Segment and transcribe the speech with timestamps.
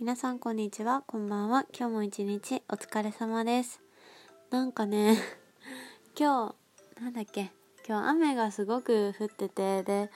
[0.00, 1.02] 皆さんこんにちは。
[1.06, 1.66] こんばんは。
[1.78, 3.82] 今日も一日お疲れ様です。
[4.48, 5.18] なんかね
[6.18, 6.54] 今
[6.96, 7.52] 日なんだっけ。
[7.86, 10.10] 今日雨がすごく降っててで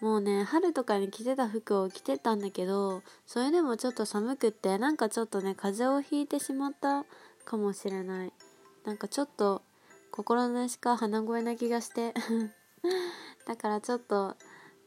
[0.00, 7.04] もうね春とかに着てた服を着てたんだけどそれでもちょっと寒くってなんかちょっとね風邪をひいてしまった
[7.44, 8.32] かもしれない。
[8.84, 9.60] なんかちょっと
[10.10, 12.14] 心なしか鼻声な気がして。
[13.44, 14.38] だからちょっと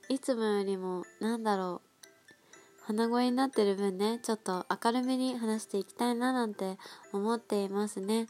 [0.10, 1.85] いつもよりもなんだろう。
[2.88, 6.78] 鼻声になってる分ねちょっと明るめに話していきたいななんて
[7.12, 8.28] 思っていますね。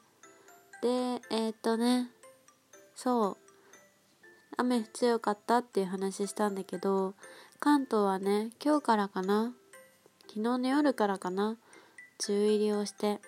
[0.82, 2.10] でえー、っとね
[2.96, 3.38] そう。
[4.58, 7.14] 雨強かったっていう話したんだけど
[7.60, 9.54] 関東はね今日からかな
[10.22, 11.58] 昨日の夜からかな
[12.26, 13.20] 梅雨入りをして。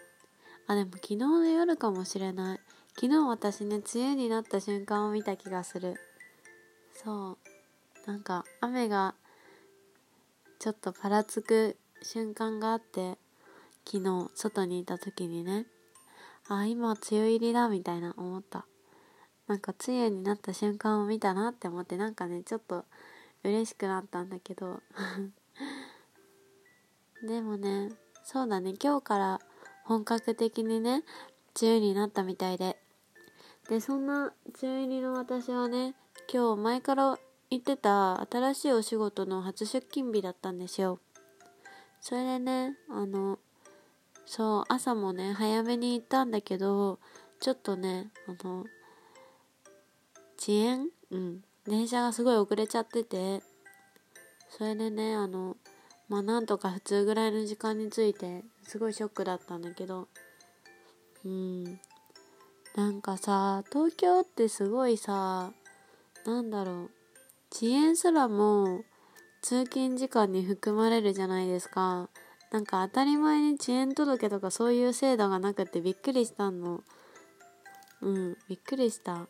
[0.70, 2.59] あでも昨日の夜かもしれない。
[2.96, 5.96] 昨日私ね梅雨になった瞬間を見た気がする。
[6.94, 7.38] そ
[8.05, 8.09] う。
[8.09, 9.16] なんか雨が
[10.60, 13.18] ちょっとぱらつく瞬間があって
[13.86, 15.66] 昨日外にいた時にね
[16.49, 18.66] あ今梅雨入りだみたいな思った。
[19.48, 22.86] なんか梅雨になった瞬間を見たなって思ってなんかねちょっと
[23.44, 24.82] 嬉しくなったんだけど。
[27.24, 27.90] でもね
[28.24, 29.40] そうだね今日から
[29.84, 31.04] 本格的にね
[31.60, 32.82] 梅雨になったみたいで。
[33.70, 35.96] でそんな梅雨入りの私はね
[36.32, 40.99] 今日前から行ってた新しいお仕事の初出勤日だったんですよ。
[42.01, 43.40] それでね、あの、
[44.26, 46.99] そう、朝もね、早めに行ったんだけど、
[47.40, 48.65] ちょっとね、あの、
[50.37, 50.90] 遅延？
[51.12, 51.43] うん。
[51.65, 53.41] 電車がすごい遅れちゃってて、
[54.49, 55.57] それでね、あの、
[56.09, 60.07] まあ、なんとか普通ぐらいの時間に着いて、すごいショックだったんだけど、
[61.25, 61.79] うん。
[62.75, 65.51] なんかさ、東京ってすごいさ、
[66.25, 66.91] なんだろう。
[67.51, 68.84] 遅延すらも
[69.41, 72.09] 通勤時間に含まれるじゃないですか。
[72.51, 76.81] なんか当たり前に遅延届とかそういう制度がなくてびっくりしたの。
[78.02, 79.28] うん、びっくりした。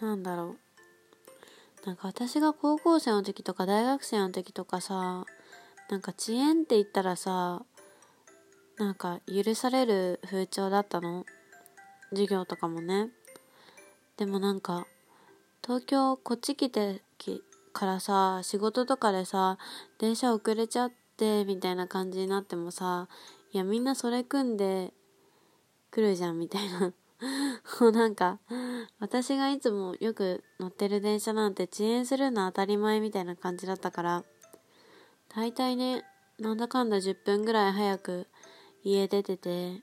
[0.00, 0.56] なんだろ
[1.84, 1.86] う。
[1.86, 5.24] なんか私が高校生の時とか大学生の時とかさ、
[5.88, 7.62] なんか遅延って言ったらさ、
[8.76, 11.24] なんか許される風潮だったの。
[12.10, 13.10] 授業とかもね。
[14.16, 14.86] でもなんか、
[15.68, 17.02] 東京こっち来て
[17.74, 19.58] からさ仕事とかでさ
[19.98, 23.06] 電車遅れちゃってみたいな感じになってもさ
[23.52, 24.94] いやみんなそれ組んで
[25.90, 26.80] 来るじゃんみたいな。
[26.80, 26.92] も
[27.88, 28.38] うなんか
[28.98, 34.24] 私がいつもよく乗ってる電車なんて遅延するの当たり前みたいな感じだったから
[35.28, 36.02] 大体ね
[36.38, 38.26] なんだかんだ10分ぐらい早く
[38.84, 39.82] 家出てて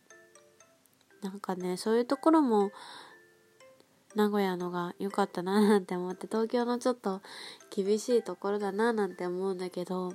[1.21, 2.71] なんかねそういうところも
[4.15, 7.21] 名古屋のが良かったななんて思って東京のちょっと
[7.69, 10.13] 厳しいところだななんて思うんだけど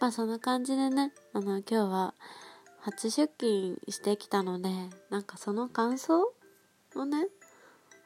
[0.00, 2.14] まあそんな感じでねあの今日は
[2.80, 4.70] 初出勤してきたので
[5.10, 6.32] なんかその感想
[6.94, 7.26] をね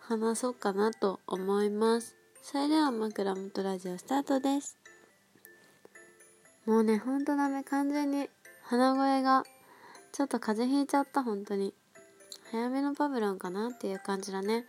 [0.01, 2.17] 話そうかなと思います。
[2.43, 4.77] それでは枕元ラジオスタートです。
[6.67, 7.63] もうねほんとダメ。
[7.63, 8.29] 完全に
[8.63, 9.45] 鼻声が
[10.13, 11.75] ちょっと風邪ひいちゃった本当に。
[12.51, 14.67] 早めのパブロンかなっていう感じだね。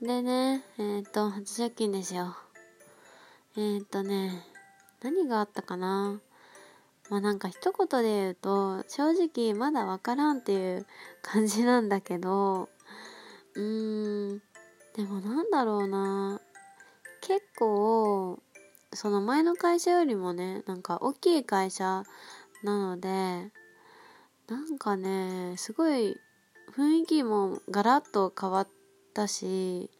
[0.00, 2.36] でね、えっ、と、初出勤ですよ。
[3.56, 4.46] えっ、とね、
[5.02, 6.20] 何があったかな？
[7.10, 10.86] まあなんか一言で言うと、正直まだわからんっていう
[11.22, 12.68] 感じなんだけど、
[13.54, 14.42] うーん、
[14.96, 16.40] でもなんだろうな
[17.20, 18.38] 結構、
[18.92, 22.04] その前の会社よりもね、なんか大きい会社
[22.62, 23.50] なので、
[24.46, 26.16] なんかね、すごい
[26.80, 28.68] 雰囲気もガラッと変わっ
[29.12, 29.90] たし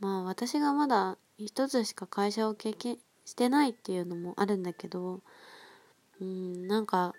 [0.00, 5.20] まあ私がまだ一つしか会社を経験してないっていうのもあるんだけど
[6.18, 7.12] うんなんか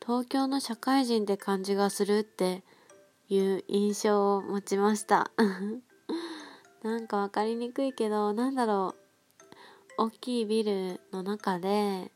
[0.00, 2.62] 東京の社会人って感じがするって
[3.28, 5.30] いう印象を持ちました。
[6.82, 8.94] なんか分かりにくいけどなんだろ
[9.98, 10.04] う。
[10.04, 12.10] 大きいビルの中で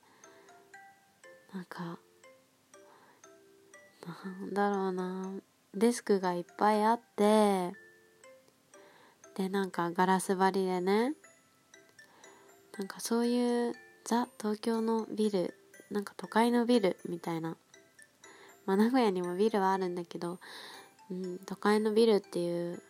[1.54, 1.98] なんか
[4.06, 5.32] なんだろうな。
[5.74, 7.72] デスクがいっぱいあって
[9.36, 11.12] でなんかガラス張りでね
[12.78, 13.74] なんかそういう
[14.04, 15.54] ザ東京のビル
[15.90, 17.58] なんか都会のビルみたいな
[18.64, 20.38] まあ名古屋にもビルはあるんだけど、
[21.10, 22.82] うん、都会のビルっていう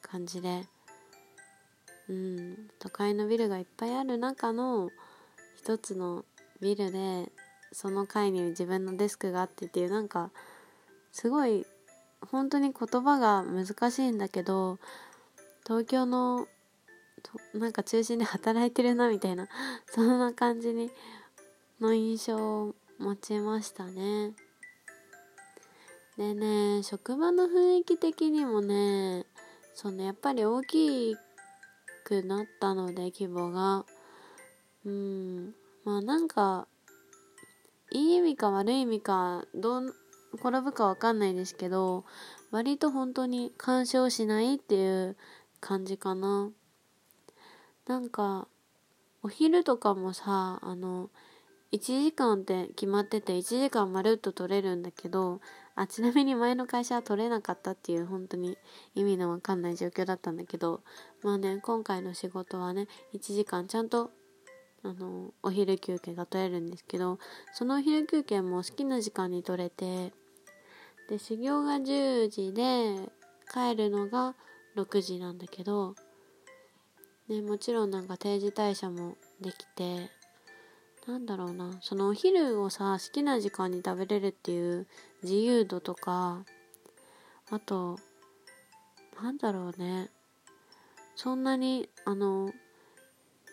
[0.00, 0.64] 感じで
[2.08, 4.88] うん都会のビルがいっぱいある中の
[5.56, 6.24] 一つの
[6.62, 7.30] ビルで
[7.72, 10.30] その階に自分のデスクがあってっていうなんか
[11.12, 11.66] すごい
[12.30, 14.78] 本当に言葉が難しいんだけど
[15.64, 16.46] 東京の
[17.54, 19.48] なんか中心で働いてるなみたいな
[19.90, 20.90] そんな感じに
[21.80, 24.34] の印象を持ちましたね。
[26.16, 29.24] でね職場の雰囲気的にもね
[29.74, 31.16] そのやっぱり大き
[32.04, 33.86] くなったので規模が。
[34.84, 35.54] うん。
[35.84, 36.68] まあなんか
[37.90, 39.94] いい意味か悪い意味かどう
[40.34, 42.04] 転ぶかわかんないですけど
[42.50, 45.16] 割と本当に干渉しないっていう
[45.60, 46.50] 感じかな。
[47.86, 48.46] なんか
[49.22, 51.10] お昼とかもさあの
[51.72, 55.40] 1時間って決まってて1時間まるっと取れるんだけど
[55.76, 58.58] あちなみに前の会社は取れなかったっていう本当に
[58.94, 60.82] 意味のわかんない状況だったんだけど
[61.22, 64.10] まあね今回の仕事はね1時間ちゃんと
[64.82, 67.18] あのお昼休憩が取れるんですけど
[67.52, 70.12] そのお昼休憩も好きな時間に取れて
[71.10, 73.10] で修行が10時で
[73.52, 74.36] 帰るのが
[74.76, 75.96] 6時なんだけど、
[77.28, 80.08] ね、もちろんなんか定時退社もできて
[81.08, 84.86] なんだろうなそのお昼をさ好きな時間に食べれるっていう
[85.24, 86.44] 自由度とか
[87.50, 87.98] あと
[89.20, 90.10] なんだろうね
[91.16, 92.52] そんなにあの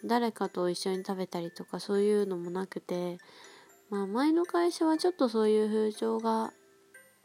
[0.06, 3.18] 誰かと一緒に食べたりとかそういうのもなくて
[3.90, 6.52] まあ前の会社はちょっとそういう風潮が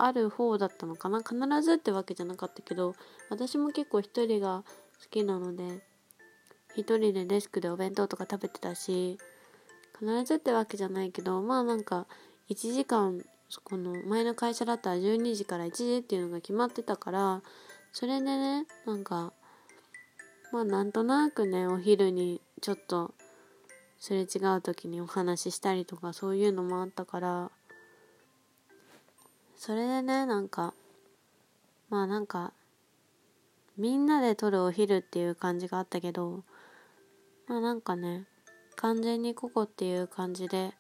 [0.04, 1.20] ある方だったのかな？
[1.20, 2.94] 必ずってわけじゃなかったけど
[3.30, 4.64] 私も結構一人が
[5.00, 5.82] 好きなので
[6.74, 9.18] 一人でデスクでお弁当とか食べてたし
[9.98, 12.06] 必ずってわけじゃないけどまあなんか
[12.50, 13.22] 1時間
[13.64, 17.42] この前の会社だったら12時から1時っていうのが決まってたから
[17.92, 19.32] それでねなんか
[20.50, 23.14] まあなんとなくねお昼にちょっと
[23.98, 27.50] すれ違う時にお話ししたりとかそういうのもあったから
[29.64, 30.74] それでねなんか
[31.88, 32.52] まあなんか
[33.78, 36.42] みんなで撮るお昼っていう感じがあったけど
[37.46, 38.24] まあなんかね
[38.74, 40.72] 完全に個々っていう感じで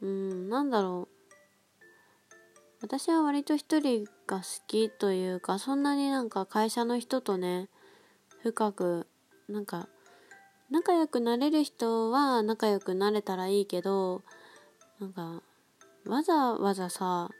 [0.00, 1.84] うんなんだろう。
[2.82, 7.68] 私は割と一人が好きというかそんなになんか会社の人とね
[8.42, 9.06] 深く
[9.48, 9.88] なんか
[10.68, 14.24] 仲良くなれる人は仲良くなれたらいいけど
[14.98, 15.42] なんか
[16.06, 17.30] わざわざさ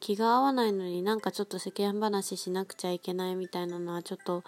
[0.00, 4.42] 気が合わないのになんかちょっと世間話しなくちゃいけないみたいなのはちょっと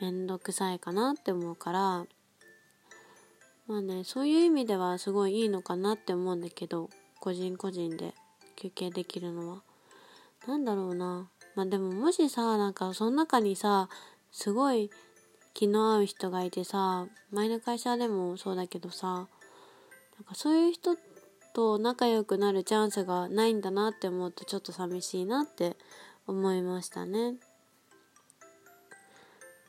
[0.00, 2.06] めんどくさいかなって思うから
[3.68, 6.90] まあねそういう意味ではすごいいいのかなって思うんだけど
[7.20, 8.14] 個人個人で
[8.56, 9.62] 休憩できるのは。
[10.46, 11.28] 何だろうな。
[11.54, 13.88] まあでももしさなんかその中にさ
[14.30, 14.90] すごい
[15.54, 19.26] 気の合う人がいてさ前の会社でもそうだけどさなん
[20.24, 20.96] かそういう人
[21.56, 25.74] と仲良くなるチャンスがないんだなって思うとちょっと寂しいなって
[26.26, 27.36] 思いましたね。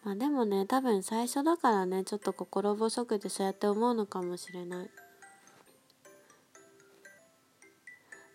[0.04, 4.90] まあでもね多分最初だからねちょっと心細くてそうやって思うのかもしれない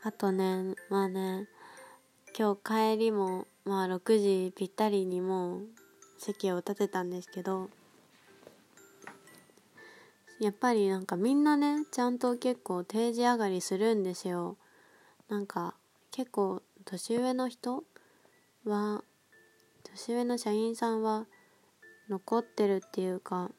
[0.02, 1.46] あとねまあね
[2.38, 5.60] 今日帰りもまあ6時ぴったりにもう
[6.19, 7.69] 席を立てたんですけど
[10.40, 14.56] やっぱりなんかみんなねちゃんと結構定時上がりするんですよ。
[15.29, 15.75] なんか
[16.11, 17.84] 結構年上の人
[18.64, 19.02] は
[19.84, 21.26] 年上の社員さんは
[22.08, 23.50] 残ってるっていうか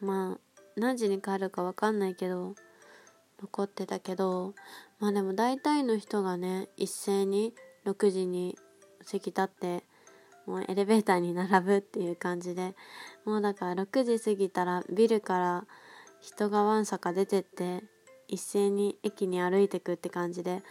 [0.00, 2.54] まあ何時に帰るか分かんないけど
[3.40, 4.54] 残ってたけど
[4.98, 7.54] まあでも大体の人がね一斉に
[7.86, 8.58] 6時に
[9.02, 9.84] 席立って
[10.48, 12.74] もうエレベーターに並ぶっていう感じで
[13.26, 15.64] もうだから6時過ぎたらビルから
[16.20, 17.84] 人がわんさか出てって
[18.28, 20.62] 一斉に駅に歩いてくって感じで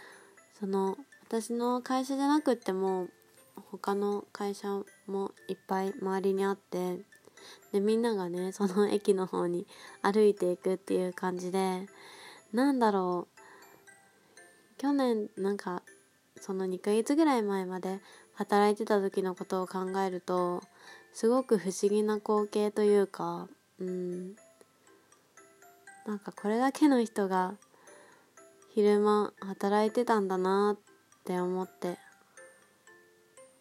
[0.58, 0.96] その
[1.28, 3.06] 私の会社じゃなくっても
[3.70, 4.68] 他の会社
[5.06, 6.98] もいっぱい周りにあって
[7.72, 9.64] でみんながねその駅の方に
[10.02, 11.86] 歩いていくっていう感じで
[12.52, 13.40] なんだろう
[14.76, 15.82] 去年なんか
[16.40, 18.00] その2ヶ月ぐらい前まで
[18.38, 20.62] 働いてた時のことを考えると
[21.12, 23.48] すごく不思議な光景というか
[23.80, 24.36] うん。
[26.06, 27.54] なんかこれだけの人が
[28.74, 31.98] 昼間働いてたんだなって思って。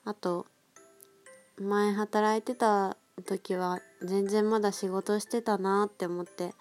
[0.05, 0.45] あと
[1.59, 6.53] 前働いてた時は全然まだ仕事してたなって思って。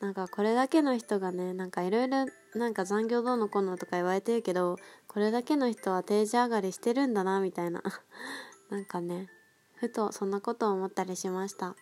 [0.00, 7.82] なんかこれだけの人がねなんかいろいろなんか残業どうのこうのとか言われてるけどこれだけの人は定時上がりしてるんだなみたいな。
[8.70, 9.28] なんかね
[9.74, 11.76] ふとそんなことを思ったりしました。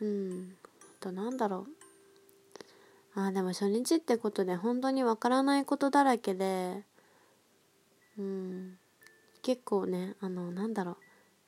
[0.00, 0.56] うん。
[0.80, 1.66] あとなんだろ
[3.14, 3.20] う。
[3.20, 6.84] あでも初日ってことで本当にわからないことだらけで
[8.18, 8.78] うん。
[9.42, 10.96] 結構ねあのなんだろう。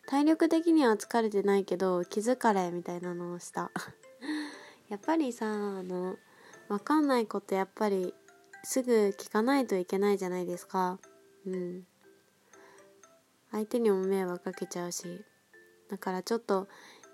[0.06, 3.70] 体力的には疲れてないけど気疲れみたいなのをした。
[4.88, 6.16] やっぱりさあの
[6.68, 8.14] 分かんないことやっぱり
[8.62, 10.99] すぐ聞かないといけないじゃないですか。
[11.47, 11.83] うん。
[13.52, 15.23] 相手にも迷惑かけちゃうし。
[15.90, 16.66] だからちょっと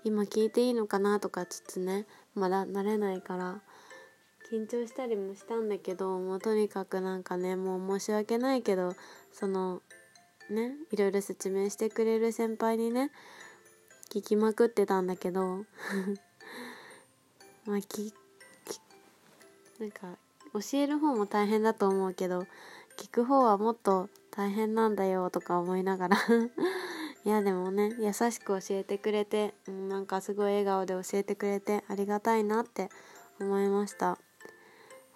[0.03, 2.05] 今聞いていいのかなとかつつね。
[2.33, 3.61] まだ慣れないから。
[4.51, 8.95] 緊張したりもしたんだけどもうとにかくなんかねもう申し訳ないけど
[9.31, 9.81] その
[10.49, 13.11] ねいろいろ説明してくれる先輩にね
[14.13, 15.65] 聞きまくってたんだけど。
[17.65, 18.13] まあき
[19.81, 20.01] なんか
[20.53, 22.45] 教える方も大変だと思うけど
[22.99, 26.17] 聞く方はもっと大変なんだよとか思いながら。
[27.25, 32.89] いやでもね優しく教えてくれてなんかすごい笑顔で教えてくれてありがたいなって
[33.39, 34.19] 思いました。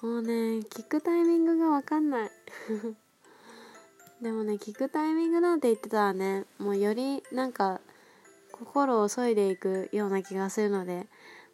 [0.01, 2.31] もうね聞くタイミングが分かんない。
[4.21, 7.81] でもね聞くタイミングなんて言ってたらねもうよりなんか
[8.51, 11.07] 心を削いでいくような気がするので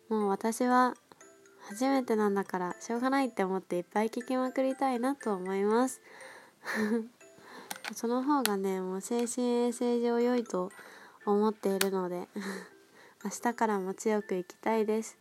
[0.08, 0.96] もう私は
[1.72, 6.02] 初めてなんだからしょうがないって思っていっぱい聞きまくりたいなと思います。
[7.96, 10.70] その方がねもう精神衛生上良いと
[11.26, 12.28] 思っているので
[13.24, 15.18] 明日からも強くいきたいです。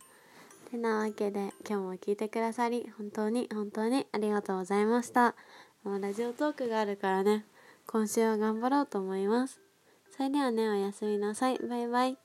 [0.69, 5.35] てなわけで今日も聞いてくださり本当に本当にありがとうございました。
[5.83, 7.45] もうラジオトークがあるからね
[7.87, 9.61] 今週は頑張ろうと思います。
[10.09, 11.57] それではねおやすみなさい。
[11.59, 12.20] バイバイ。